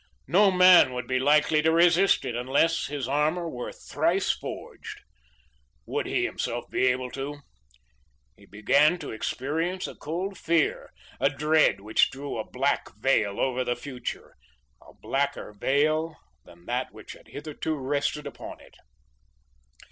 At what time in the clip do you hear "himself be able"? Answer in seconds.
6.25-7.11